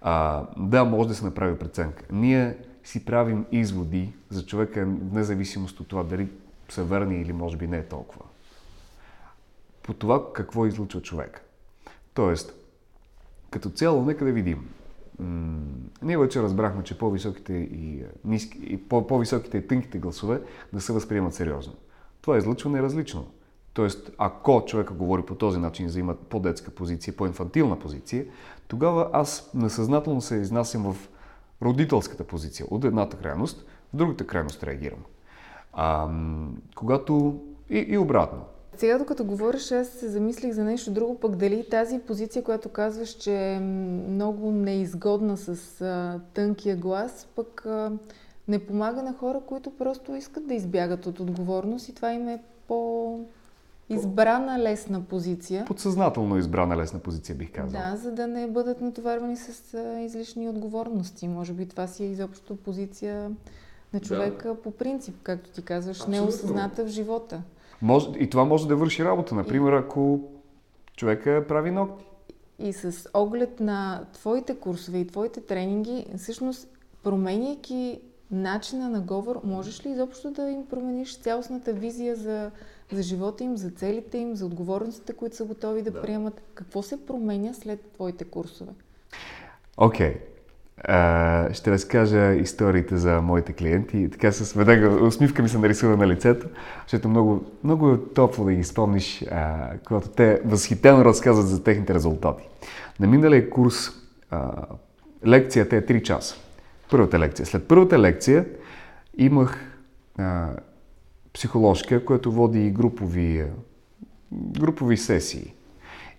[0.00, 2.04] А, да, може да се направи преценка.
[2.12, 6.28] Ние си правим изводи за човека, независимост от това дали
[6.68, 8.24] са верни или може би не е толкова
[9.82, 11.40] по това какво излучва човек.
[12.14, 12.54] Тоест,
[13.50, 14.68] като цяло, нека да видим.
[16.02, 20.40] Ние вече разбрахме, че по-високите и, е, ниски, и по-високите и тънките гласове
[20.72, 21.74] не се възприемат сериозно.
[22.20, 23.26] Това излъчване е различно.
[23.72, 28.26] Тоест, ако човека говори по този начин, заима по-детска позиция, по-инфантилна позиция,
[28.68, 31.08] тогава аз несъзнателно се изнасям в
[31.62, 32.66] родителската позиция.
[32.70, 35.04] От едната крайност, в другата крайност реагирам.
[35.72, 36.08] А,
[36.74, 38.44] когато и, и обратно.
[38.76, 43.08] Сега, докато говориш, аз се замислих за нещо друго, пък дали тази позиция, която казваш,
[43.08, 47.92] че е много неизгодна с а, тънкия глас, пък а,
[48.48, 52.42] не помага на хора, които просто искат да избягат от отговорност и това им е
[52.68, 53.20] по
[53.88, 55.64] избрана лесна позиция.
[55.64, 57.80] Подсъзнателно избрана лесна позиция, бих казал.
[57.80, 61.28] Да, за да не бъдат натоварвани с а, излишни отговорности.
[61.28, 63.30] Може би това си е изобщо позиция
[63.92, 64.54] на човека да.
[64.54, 67.42] по принцип, както ти казваш, неосъзната в живота.
[67.82, 69.34] Може, и това може да върши работа.
[69.34, 70.20] Например, ако
[70.96, 72.04] човека прави ногти.
[72.58, 76.68] И с оглед на твоите курсове и твоите тренинги, всъщност,
[77.02, 82.50] променяйки начина на говор, можеш ли изобщо да им промениш цялостната визия за,
[82.92, 86.02] за живота им, за целите им, за отговорностите, които са готови да, да.
[86.02, 86.42] приемат?
[86.54, 88.72] Какво се променя след твоите курсове?
[89.76, 90.14] Окей.
[90.14, 90.31] Okay
[91.52, 94.10] ще разкажа историите за моите клиенти.
[94.10, 96.46] Така с веднага усмивка ми се нарисува на лицето,
[96.82, 101.94] защото много, много е топло да ги спомниш, а, когато те възхитено разказват за техните
[101.94, 102.48] резултати.
[103.00, 103.90] На миналия курс
[104.30, 104.52] а,
[105.26, 106.36] лекцията е 3 часа.
[106.90, 107.46] Първата лекция.
[107.46, 108.46] След първата лекция
[109.18, 109.58] имах
[110.18, 110.48] а,
[111.32, 113.44] психоложка, която води групови,
[114.32, 115.54] групови сесии.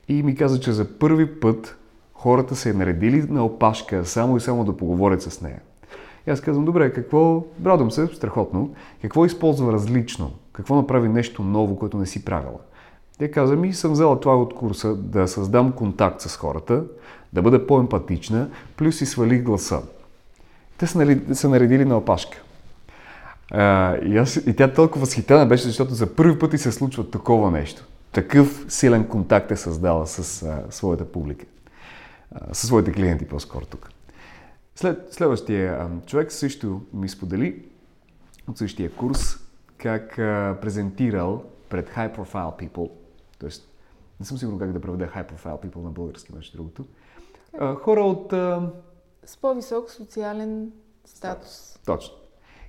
[0.08, 1.78] И ми каза, че за първи път
[2.24, 5.62] хората се е наредили на опашка само и само да поговорят с нея.
[6.28, 11.80] И аз казвам, добре, какво, радвам се, страхотно, какво използва различно, какво направи нещо ново,
[11.80, 12.60] което не си правила.
[13.20, 16.84] Тя каза ми, съм взела това от курса да създам контакт с хората,
[17.34, 19.82] да бъда по-емпатична, плюс и свалих гласа.
[20.78, 22.42] Те са, нали, наредили на опашка.
[23.52, 27.10] А, и, аз, и тя толкова възхитена беше, защото за първи път и се случва
[27.10, 27.86] такова нещо.
[28.12, 31.46] Такъв силен контакт е създала с а, своята публика
[32.52, 33.90] със своите клиенти по-скоро тук.
[34.76, 37.66] След, следващия човек също ми сподели
[38.48, 39.20] от същия курс
[39.78, 42.92] как а, презентирал пред high profile people,
[43.40, 43.70] Тоест,
[44.20, 46.86] не съм сигурен как да преведа high profile people на български, между другото.
[47.60, 48.34] А, хора от...
[48.34, 48.72] А...
[49.26, 50.72] С по-висок социален
[51.06, 51.80] статус.
[51.86, 52.16] Точно.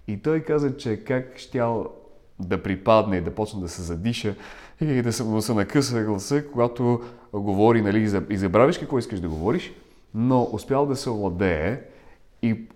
[0.08, 1.92] И той каза, че как щял
[2.38, 4.34] да припадне и да почне да се задиша
[4.80, 7.02] и да се, да се накъса гласа, когато
[7.40, 9.72] говори, нали, и забравиш какво искаш да говориш,
[10.14, 11.80] но успял да се овладее
[12.42, 12.68] и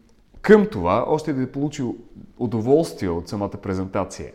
[0.43, 1.97] към това още да е получил
[2.39, 4.33] удоволствие от самата презентация.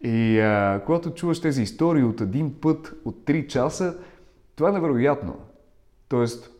[0.00, 3.96] И а, когато чуваш тези истории от един път, от 3 часа,
[4.56, 5.36] това е невероятно.
[6.08, 6.50] Тоест,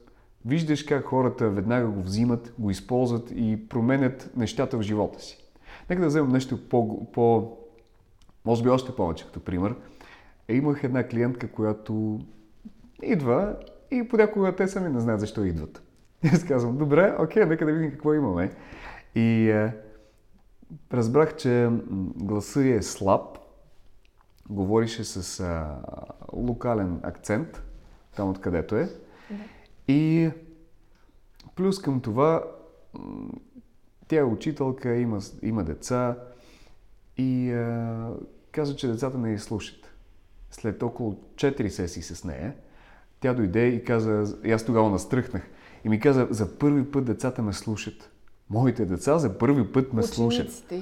[0.44, 5.44] виждаш как хората веднага го взимат, го използват и променят нещата в живота си.
[5.90, 7.56] Нека да вземем нещо по, по
[8.44, 9.74] може би още повече като пример.
[10.48, 12.20] Имах една клиентка, която
[13.02, 13.56] идва
[13.90, 15.82] и понякога те сами не знаят защо идват.
[16.24, 18.52] И аз казвам, добре, окей, нека да видим какво имаме.
[19.14, 19.76] И е,
[20.92, 21.68] разбрах, че
[22.16, 23.38] гласа е слаб,
[24.50, 25.62] говорише с е,
[26.32, 27.62] локален акцент,
[28.16, 28.88] там откъдето е.
[29.88, 30.30] И
[31.54, 32.44] плюс към това,
[34.08, 36.16] тя е учителка, има, има деца
[37.16, 37.86] и е,
[38.52, 39.94] каза, че децата не я слушат.
[40.50, 42.54] След около 4 сесии с нея,
[43.20, 45.42] тя дойде и каза, и аз тогава настръхнах,
[45.84, 48.10] и ми каза, за първи път децата ме слушат.
[48.50, 50.72] Моите деца за първи път ме слушат.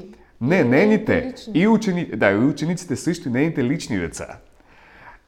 [0.41, 1.35] Не, нейните.
[1.55, 2.17] И учениците.
[2.17, 4.39] Да, и учениците също, и нейните лични деца.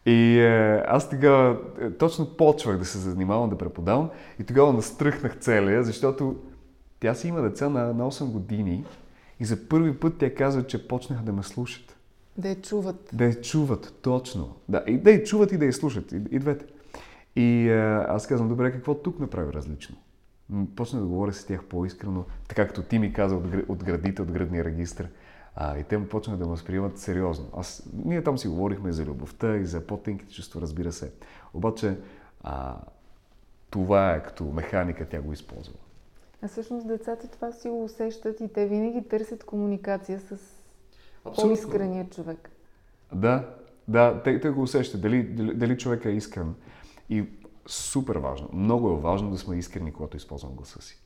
[0.06, 5.38] И е, аз тогава е, точно почвах да се занимавам да преподавам и тогава настръхнах
[5.38, 6.36] целия, защото
[7.00, 8.84] тя си има деца на, на 8 години
[9.40, 11.96] и за първи път тя казва, че почнаха да ме слушат.
[12.36, 13.10] Да я чуват.
[13.12, 14.56] Да я чуват, точно.
[14.68, 16.12] Да, и да я чуват и да я слушат.
[16.12, 16.64] И, и двете.
[17.38, 19.96] И а, аз казвам, добре, какво тук направи различно?
[20.76, 24.32] Почна да говоря с тях по-искрено, така както ти ми каза от, от градите, от
[24.32, 25.04] градния регистр.
[25.54, 27.46] А, и те му почнаха да ме възприемат сериозно.
[27.56, 31.12] Аз, ние там си говорихме за любовта и за по-тънките чувства, разбира се.
[31.54, 31.98] Обаче
[32.42, 32.76] а,
[33.70, 35.74] това е като механика, тя го използва.
[36.42, 40.36] А всъщност децата това си го усещат и те винаги търсят комуникация с
[41.24, 42.50] по-искрения човек.
[43.12, 43.48] Да,
[43.88, 45.00] да, те, те го усещат.
[45.00, 46.54] Дали, дали, дали човек е искрен.
[47.10, 47.24] И
[47.66, 51.02] супер важно, много е важно да сме искрени, когато използвам гласа си.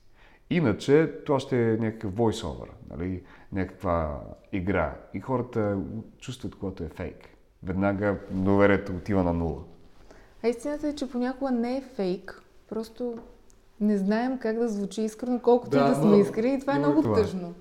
[0.51, 3.23] Иначе това ще е някакъв voice-over, нали?
[3.53, 4.21] някаква
[4.53, 4.97] игра.
[5.15, 5.79] И хората
[6.19, 7.29] чувстват, когато е фейк.
[7.63, 9.63] Веднага доверието отива на нула.
[10.45, 12.43] А истината е, че понякога не е фейк.
[12.69, 13.19] Просто
[13.81, 16.55] не знаем как да звучи искрено, колкото да, и да сме искрени.
[16.55, 17.17] И това е много това.
[17.17, 17.55] тъжно.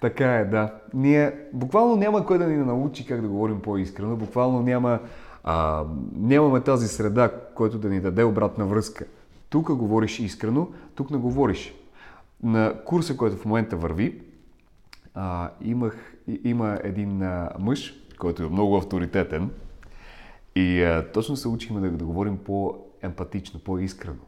[0.00, 0.74] Така е, да.
[0.94, 4.16] Ние буквално няма кой да ни научи как да говорим по-искрено.
[4.16, 5.00] Буквално няма,
[5.46, 5.84] а,
[6.16, 9.04] нямаме тази среда, който да ни даде обратна връзка.
[9.50, 11.74] Тук говориш искрено, тук не говориш.
[12.42, 14.22] На курса, който в момента върви,
[15.14, 19.50] а, имах, има един а, мъж, който е много авторитетен
[20.54, 24.24] и а, точно се учихме да, да говорим по-емпатично, по-искрено.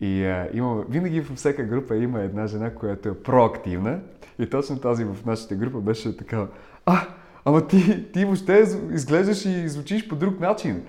[0.00, 4.00] И а, има, винаги във всяка група има една жена, която е проактивна.
[4.38, 6.46] И точно тази в нашата група беше така,
[6.86, 7.06] а,
[7.44, 10.82] ама ти, ти въобще изглеждаш и звучиш по друг начин.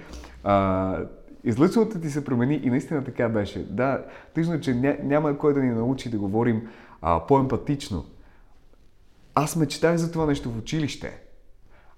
[0.44, 0.98] А,
[1.44, 3.66] излъчването ти се промени и наистина така беше.
[3.66, 6.68] Да, тъжно, че ня, няма кой да ни научи да говорим
[7.02, 8.06] а, по-емпатично.
[9.36, 11.20] Аз мечтах за това нещо в училище.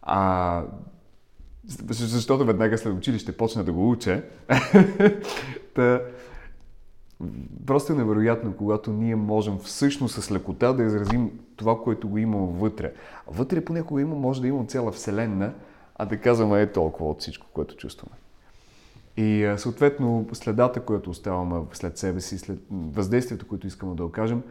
[0.01, 0.63] А,
[1.89, 4.23] защото веднага след училище почна да го уча.
[7.65, 12.37] Просто е невероятно, когато ние можем всъщност с лекота да изразим това, което го има
[12.37, 12.93] вътре.
[13.27, 15.53] Вътре понякога има, може да има цяла вселена,
[15.95, 18.15] а да казваме е толкова от всичко, което чувстваме.
[19.17, 24.43] И съответно следата, която оставаме след себе си, след въздействието, което искаме да окажем,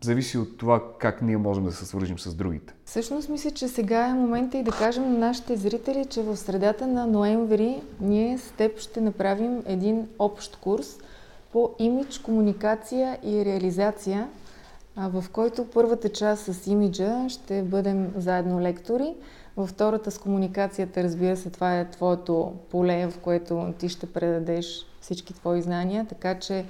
[0.00, 2.74] зависи от това как ние можем да се свържим с другите.
[2.84, 6.86] Всъщност мисля, че сега е момента и да кажем на нашите зрители, че в средата
[6.86, 10.98] на ноември ние с теб ще направим един общ курс–
[11.52, 14.28] по имидж, комуникация и реализация,
[14.96, 19.14] в който първата част с имиджа ще бъдем заедно лектори.
[19.56, 24.86] Във втората с комуникацията, разбира се, това е твоето поле, в което ти ще предадеш
[25.00, 26.64] всички твои знания, така че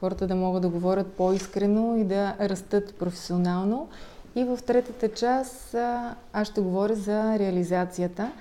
[0.00, 3.88] хората да могат да говорят по-искрено и да растат професионално.
[4.34, 5.74] И в третата част
[6.32, 8.32] аз ще говоря за реализацията.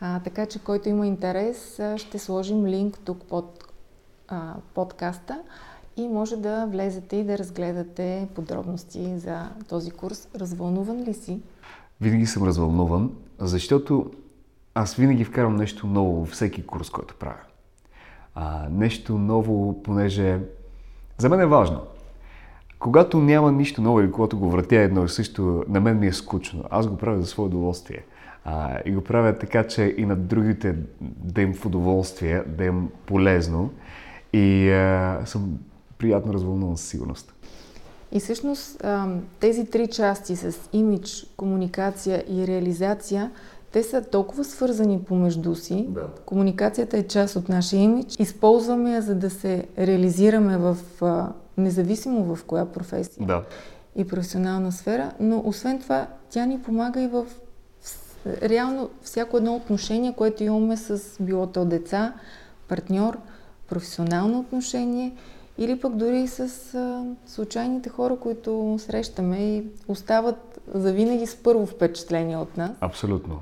[0.00, 3.63] А, така че, който има интерес, ще сложим линк тук под
[4.28, 5.42] а, подкаста
[5.96, 10.28] и може да влезете и да разгледате подробности за този курс.
[10.36, 11.40] Развълнуван ли си?
[12.00, 14.10] Винаги съм развълнуван, защото
[14.74, 17.42] аз винаги вкарам нещо ново във всеки курс, който правя.
[18.34, 20.40] А, нещо ново, понеже
[21.18, 21.80] за мен е важно.
[22.78, 26.12] Когато няма нищо ново или когато го вратя едно и също, на мен ми е
[26.12, 26.64] скучно.
[26.70, 28.04] Аз го правя за свое удоволствие.
[28.44, 32.88] А, и го правя така, че и на другите да им в удоволствие, да им
[33.06, 33.70] полезно.
[34.34, 35.58] И а, съм
[35.98, 37.34] приятно развълнуван със сигурност.
[38.12, 38.84] И всъщност
[39.40, 43.30] тези три части с имидж, комуникация и реализация,
[43.72, 45.86] те са толкова свързани помежду си.
[45.88, 46.06] Да.
[46.26, 48.16] Комуникацията е част от нашия имидж.
[48.18, 50.76] Използваме я, за да се реализираме в
[51.56, 53.42] независимо в коя професия да.
[53.96, 57.26] и професионална сфера, но освен това тя ни помага и в
[58.26, 62.14] реално всяко едно отношение, което имаме с било то деца,
[62.68, 63.18] партньор,
[63.68, 65.12] професионално отношение
[65.58, 66.40] или пък дори с
[66.74, 72.70] а, случайните хора, които срещаме и остават завинаги с първо впечатление от нас.
[72.80, 73.40] Абсолютно.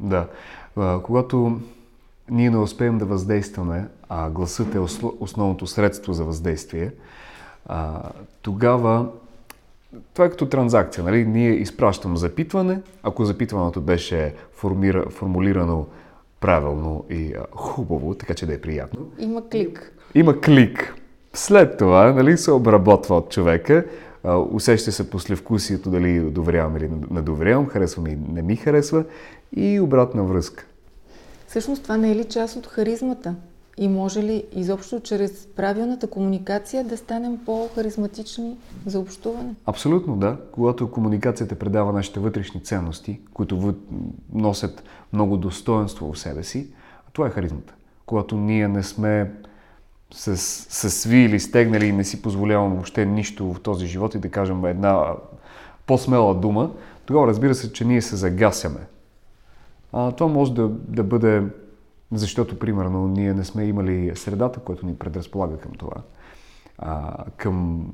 [0.00, 0.28] Да.
[0.76, 1.60] А, когато
[2.30, 4.78] ние не успеем да въздействаме, а гласът е
[5.20, 6.92] основното средство за въздействие,
[7.66, 8.10] а,
[8.42, 9.06] тогава
[10.14, 11.04] това е като транзакция.
[11.04, 11.24] Нали?
[11.24, 12.80] Ние изпращаме запитване.
[13.02, 15.86] Ако запитването беше формира, формулирано
[16.44, 19.10] правилно и а, хубаво, така че да е приятно.
[19.18, 19.92] Има клик.
[20.14, 20.94] Има клик.
[21.34, 23.84] След това нали, се обработва от човека,
[24.24, 29.04] а, усеща се послевкусието дали доверявам или не доверявам, харесва ми, не ми харесва
[29.56, 30.66] и обратна връзка.
[31.46, 33.34] Всъщност това не е ли част от харизмата?
[33.78, 38.56] И може ли изобщо чрез правилната комуникация да станем по-харизматични
[38.86, 39.54] за общуване?
[39.66, 40.36] Абсолютно, да.
[40.52, 43.74] Когато комуникацията предава нашите вътрешни ценности, които
[44.32, 46.68] носят много достоинство в себе си,
[47.12, 47.74] това е харизмата.
[48.06, 49.32] Когато ние не сме
[50.14, 54.18] се, се сви или стегнали и не си позволяваме въобще нищо в този живот и
[54.18, 55.12] да кажем една
[55.86, 56.70] по-смела дума,
[57.06, 58.80] тогава разбира се, че ние се загасяме.
[59.92, 61.42] А, това може да, да бъде
[62.12, 65.96] защото, примерно, ние не сме имали средата, която ни предразполага към това.
[66.78, 67.86] А, към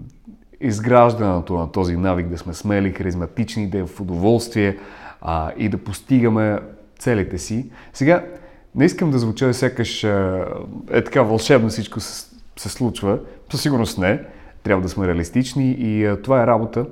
[0.60, 4.78] изграждането на този навик да сме смели, харизматични, да е в удоволствие
[5.20, 6.58] а, и да постигаме
[6.98, 7.70] целите си.
[7.92, 8.26] Сега,
[8.74, 10.46] не искам да звуча сякаш а,
[10.90, 13.18] е така вълшебно всичко се, се случва.
[13.50, 14.24] Със сигурност не.
[14.62, 16.86] Трябва да сме реалистични и а, това е работа,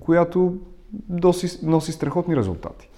[0.00, 0.58] която
[1.08, 2.89] носи, носи страхотни резултати.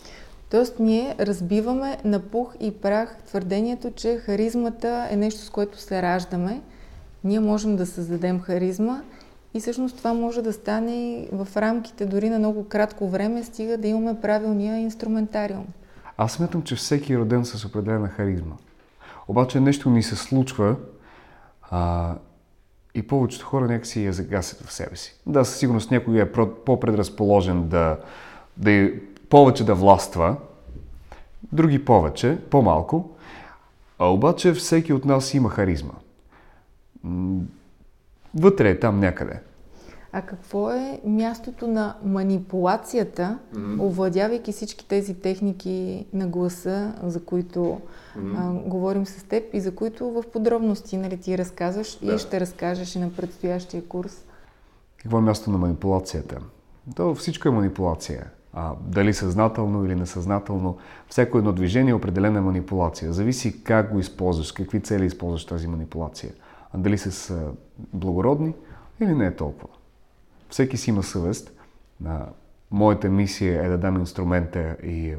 [0.53, 6.03] Тоест ние разбиваме на пух и прах твърдението, че харизмата е нещо, с което се
[6.03, 6.61] раждаме.
[7.25, 9.03] Ние можем да създадем харизма
[9.55, 13.79] и всъщност това може да стане и в рамките дори на много кратко време, стига
[13.79, 15.67] да имаме правилния инструментариум.
[16.17, 18.55] Аз смятам, че всеки е роден с определена харизма.
[19.29, 20.77] Обаче нещо ни се случва
[21.71, 22.15] а,
[22.95, 25.21] и повечето хора някакси я загасят в себе си.
[25.27, 27.97] Да, със сигурност някой е по-предразположен да,
[28.57, 28.91] да
[29.33, 30.37] повече да властва,
[31.53, 33.11] други повече, по-малко,
[33.99, 35.93] а обаче всеки от нас има харизма.
[38.35, 39.41] Вътре е там някъде.
[40.13, 43.81] А какво е мястото на манипулацията, mm-hmm.
[43.81, 47.81] овладявайки всички тези техники на гласа, за които
[48.19, 48.35] mm-hmm.
[48.39, 52.15] а, говорим с теб и за които в подробности нали, ти разказваш да.
[52.15, 54.25] и ще разкажеш и на предстоящия курс?
[54.97, 56.39] Какво е мястото на манипулацията?
[56.97, 63.13] То всичко е манипулация а, дали съзнателно или несъзнателно, всяко едно движение е определена манипулация.
[63.13, 66.33] Зависи как го използваш, какви цели използваш тази манипулация.
[66.73, 67.53] А дали са
[67.93, 68.55] благородни
[69.01, 69.69] или не е толкова.
[70.49, 71.53] Всеки си има съвест.
[72.05, 72.27] А,
[72.71, 75.15] моята мисия е да дам инструмента и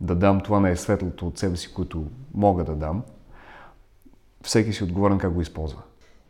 [0.00, 3.02] да дам това на е светлото от себе си, което мога да дам.
[4.42, 5.82] Всеки си отговорен как го използва.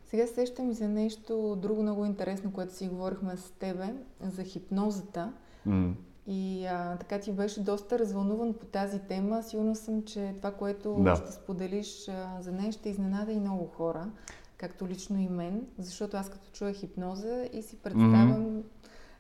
[0.06, 5.32] Сега сещам за нещо друго много интересно, което си говорихме с тебе, за хипнозата.
[5.68, 5.92] Mm.
[6.26, 9.42] И а, така ти беше доста развълнуван по тази тема.
[9.42, 11.16] Сигурно съм, че това, което да.
[11.16, 14.06] ще споделиш а, за нея, ще изненада и много хора,
[14.56, 18.62] както лично и мен, защото аз като чуя хипноза и си представям mm-hmm.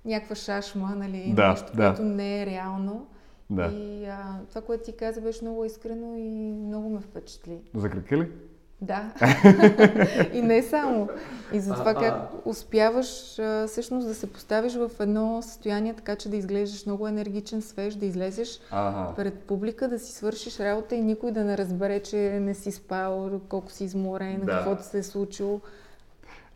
[0.04, 1.88] някаква шашма, нали, да, нещо, да.
[1.88, 3.06] което не е реално.
[3.50, 3.66] Да.
[3.66, 7.60] И а, това, което ти каза, беше много искрено и много ме впечатли.
[7.74, 8.32] За крака ли?
[8.80, 9.12] Да.
[10.32, 11.08] и не само.
[11.52, 16.28] И за това как успяваш а, всъщност да се поставиш в едно състояние така, че
[16.28, 19.14] да изглеждаш много енергичен, свеж, да излезеш ага.
[19.16, 23.40] пред публика, да си свършиш работа и никой да не разбере, че не си спал,
[23.48, 24.52] колко си изморен, да.
[24.52, 25.60] какво ти се е случило.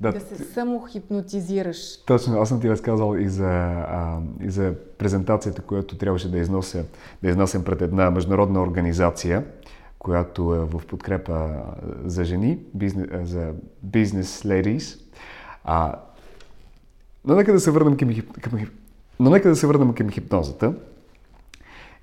[0.00, 1.96] Да, да се само хипнотизираш.
[2.06, 6.84] Точно, аз съм ти разказал и за, а, и за презентацията, която трябваше да износя,
[7.22, 9.44] да изнасям пред една международна организация
[10.00, 11.48] която е в подкрепа
[12.04, 15.00] за жени, бизнес, за бизнес ladies.
[15.64, 15.94] А,
[17.24, 18.52] но нека да се върнем към, към,
[19.20, 20.74] но нека да се върнем към хипнозата.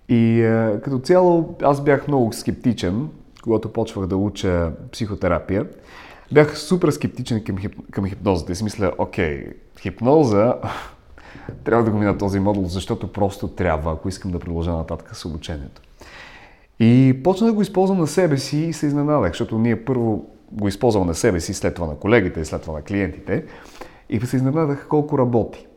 [0.09, 3.09] И а, като цяло аз бях много скептичен,
[3.43, 5.67] когато почвах да уча психотерапия.
[6.31, 10.55] Бях супер скептичен към, хип, към хипнозата и си мисля, окей, хипноза,
[11.63, 15.25] трябва да го мина този модул, защото просто трябва, ако искам да продължа нататък с
[15.25, 15.81] обучението.
[16.79, 20.67] И почна да го използвам на себе си и се изненадах, защото ние първо го
[20.67, 23.45] използвам на себе си, след това на колегите, след това на клиентите.
[24.09, 25.67] И се изненадах колко работи.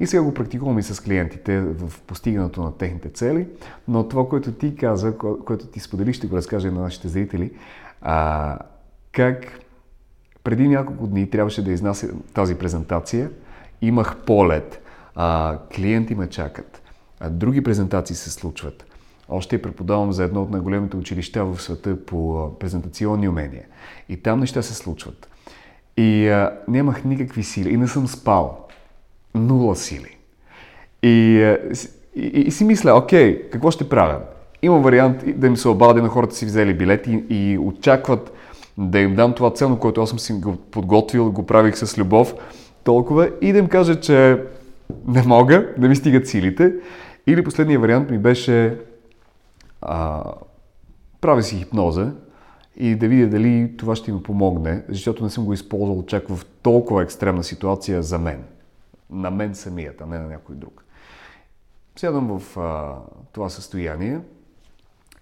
[0.00, 3.48] И сега го практикувам и с клиентите в постигането на техните цели,
[3.88, 7.52] но това, което ти каза, което ти сподели, ще го разкажа на нашите зрители,
[8.02, 8.58] а,
[9.12, 9.60] как
[10.44, 13.30] преди няколко дни трябваше да изнася тази презентация,
[13.82, 14.82] имах полет,
[15.14, 16.82] а, клиенти ме чакат,
[17.20, 18.84] а, други презентации се случват.
[19.28, 23.64] Още преподавам за едно от най-големите училища в света по презентационни умения.
[24.08, 25.28] И там неща се случват.
[25.96, 27.70] И а, нямах никакви сили.
[27.70, 28.66] И не съм спал.
[29.34, 30.16] Нула сили.
[31.02, 31.44] И,
[32.16, 34.20] и, и си мисля, окей, какво ще правя?
[34.62, 38.32] Има вариант да им се обадя на хората си взели билети и очакват
[38.78, 42.34] да им дам това ценно, което аз съм си го подготвил, го правих с любов,
[42.84, 44.42] толкова и да им кажа, че
[45.06, 46.72] не мога, да ми стигат силите.
[47.26, 48.76] Или последният вариант ми беше
[49.80, 50.24] а,
[51.20, 52.12] правя си хипноза
[52.76, 56.46] и да видя дали това ще ми помогне, защото не съм го използвал чак в
[56.62, 58.44] толкова екстремна ситуация за мен.
[59.10, 60.84] На мен самият, а не на някой друг.
[61.96, 62.96] Сядам в а,
[63.32, 64.20] това състояние,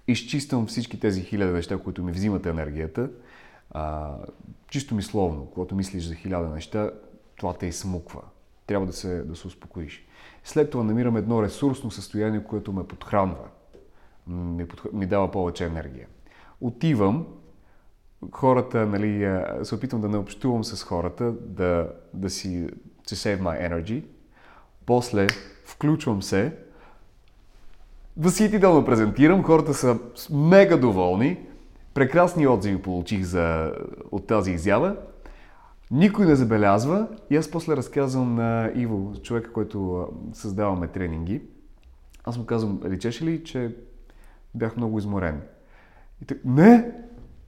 [0.08, 3.10] изчиствам всички тези хиляди неща, които ми взимат енергията.
[3.70, 4.14] А,
[4.68, 6.90] чисто мисловно, когато мислиш за хиляда неща,
[7.36, 8.20] това те изсмуква.
[8.66, 10.06] Трябва да се, да се успокоиш.
[10.44, 13.48] След това намирам едно ресурсно състояние, което ме подхранва
[14.28, 14.92] ми, подх...
[14.92, 16.06] ми дава повече енергия.
[16.60, 17.26] Отивам,
[18.32, 22.68] хората, нали, се опитвам да не общувам с хората, да, да си
[23.08, 24.04] to save my energy.
[24.86, 25.26] После
[25.64, 26.56] включвам се,
[28.16, 29.98] възхитително презентирам, хората са
[30.30, 31.46] мега доволни,
[31.94, 33.72] прекрасни отзиви получих за,
[34.10, 34.96] от тази изява.
[35.90, 41.42] Никой не забелязва и аз после разказвам на Иво, човека, който създаваме тренинги.
[42.24, 43.76] Аз му казвам, речеш ли, че
[44.56, 45.40] бях много изморен.
[46.22, 46.92] И так, не,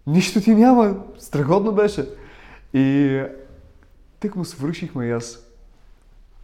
[0.06, 2.08] нищо ти няма, страхотно беше.
[2.74, 3.20] И
[4.20, 5.44] тък му свършихме и аз.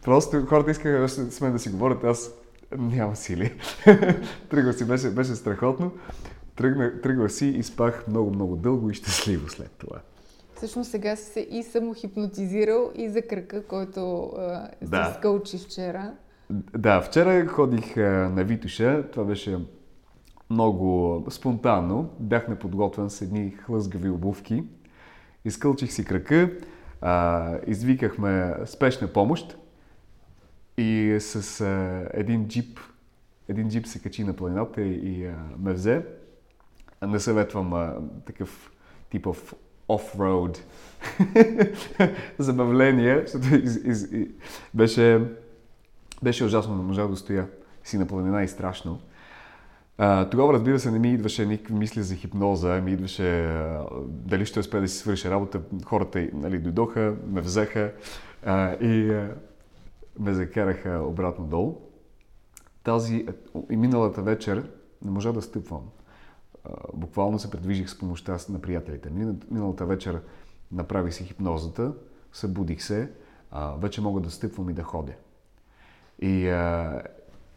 [0.03, 2.31] Просто хората искаха с мен да си говорят, аз
[2.77, 3.53] няма сили.
[4.49, 5.91] тръгва си, беше, беше страхотно.
[6.55, 9.99] Тръгна, тръгва си и спах много, много дълго и щастливо след това.
[10.55, 14.31] Всъщност сега си се и самохипнотизирал и за кръка, който
[14.81, 15.15] е, да.
[15.17, 16.11] скълчи вчера.
[16.77, 19.03] Да, вчера ходих на Витуша.
[19.11, 19.57] Това беше
[20.49, 22.09] много спонтанно.
[22.19, 24.63] Бях неподготвен с едни хлъзгави обувки.
[25.45, 26.51] Изкълчих си крака,
[27.01, 29.57] а, извикахме спешна помощ
[30.77, 32.79] и с а, един джип,
[33.47, 36.05] един джип се качи на планината и а, ме взе.
[37.07, 38.71] Не съветвам а, такъв
[39.09, 39.53] типов
[39.87, 40.59] оф-роуд
[42.39, 44.27] забавление, защото из, из, из,
[44.73, 45.21] беше,
[46.23, 47.47] беше ужасно, не можах да стоя
[47.83, 48.99] си на планина и страшно.
[50.31, 54.59] Тогава, разбира се, не ми идваше никакви мисли за хипноза, ми идваше а, дали ще
[54.59, 55.61] успея да си свърши работа.
[55.85, 57.93] Хората нали, дойдоха, ме взеха
[58.45, 59.35] а, и а,
[60.19, 61.81] ме закараха обратно долу.
[62.83, 63.25] Тази
[63.69, 64.69] и миналата вечер
[65.05, 65.81] не можа да стъпвам.
[66.63, 69.09] А, буквално се предвижих с помощта на приятелите.
[69.51, 70.21] Миналата вечер
[70.71, 71.93] направих си хипнозата,
[72.33, 73.11] събудих се,
[73.51, 75.13] а, вече мога да стъпвам и да ходя.
[76.21, 77.01] И, а,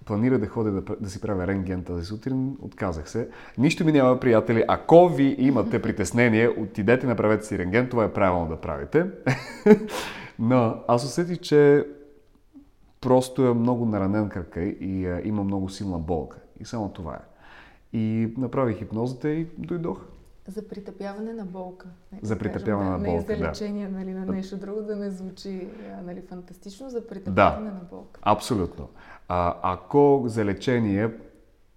[0.08, 3.28] планира да ходя да, да си правя рентген тази сутрин, отказах се.
[3.58, 4.64] Нищо ми няма, приятели.
[4.68, 9.06] Ако ви имате притеснение, отидете, направете си рентген, това е правилно да правите.
[10.38, 11.86] Но аз усетих, че
[13.00, 16.38] просто е много наранен кръка и а, има много силна болка.
[16.60, 17.20] И само това е.
[17.98, 20.00] И направих хипнозата и дойдох.
[20.48, 21.86] За притъпяване на болка.
[22.22, 23.98] За притъпяване на болка, Не за лечение да.
[23.98, 25.68] нали, на нещо друго, да не звучи
[26.04, 28.20] нали, фантастично, за притъпяване да, на болка.
[28.22, 28.88] абсолютно.
[29.28, 31.10] А, ако за лечение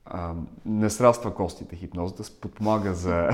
[0.06, 0.34] а,
[0.66, 3.30] не сраства костите хипнозата, подпомага за,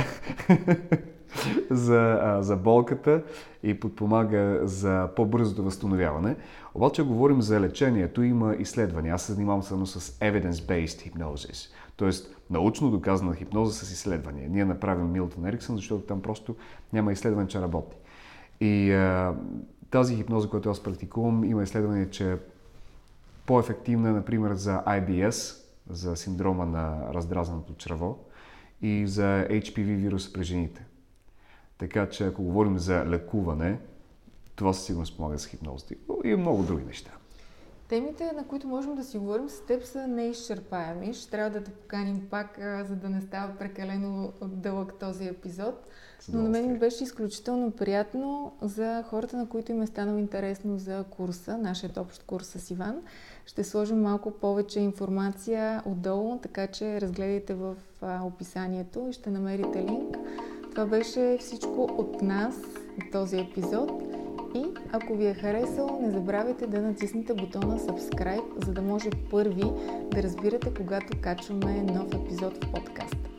[1.72, 3.24] за, а, за болката
[3.64, 6.36] и подпомага за по-бързото възстановяване.
[6.76, 9.16] Обаче говорим за лечението, има изследвания.
[9.16, 12.10] Аз се занимавам само с evidence-based hypnosis, т.е.
[12.50, 14.50] научно доказана хипноза с изследвания.
[14.50, 16.56] Ние направим Милтон Ериксън, защото там просто
[16.94, 17.98] няма изследване, че работи.
[18.62, 19.36] И а,
[19.92, 22.38] тази хипноза, която аз практикувам, има изследване, че
[23.48, 28.26] по-ефективна, например, за IBS, за синдрома на раздразеното чрево
[28.82, 30.86] и за HPV вируса при жените.
[31.78, 33.80] Така че ако говорим за лекуване,
[34.56, 35.96] това със сигурност помага с хипнозата.
[36.24, 37.17] И много други неща.
[37.90, 41.14] Темите, на които можем да си говорим с теб, са неизчерпаеми.
[41.14, 45.88] Ще трябва да те поканим пак, а, за да не става прекалено дълъг този епизод.
[46.34, 50.78] Но на мен ми беше изключително приятно за хората, на които им е станало интересно
[50.78, 53.02] за курса, нашият общ курс с Иван.
[53.46, 60.18] Ще сложим малко повече информация отдолу, така че разгледайте в описанието и ще намерите линк.
[60.72, 62.56] Това беше всичко от нас,
[62.98, 64.17] от този епизод.
[64.56, 69.72] И ако ви е харесал, не забравяйте да натиснете бутона Subscribe, за да може първи
[70.12, 73.37] да разбирате, когато качваме нов епизод в подкаста.